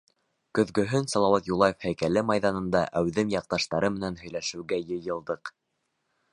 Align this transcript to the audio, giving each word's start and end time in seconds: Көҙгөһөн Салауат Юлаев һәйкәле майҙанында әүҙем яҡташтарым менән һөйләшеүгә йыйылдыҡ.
Көҙгөһөн 0.59 1.03
Салауат 1.11 1.49
Юлаев 1.51 1.77
һәйкәле 1.87 2.25
майҙанында 2.31 2.83
әүҙем 3.03 3.31
яҡташтарым 3.37 3.97
менән 4.01 4.21
һөйләшеүгә 4.25 4.83
йыйылдыҡ. 4.89 5.57